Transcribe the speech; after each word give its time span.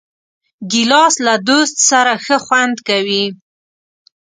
ګیلاس 0.71 1.15
له 1.25 1.35
دوست 1.47 1.77
سره 1.89 2.13
ښه 2.25 2.37
خوند 2.45 2.75
کوي. 2.87 3.25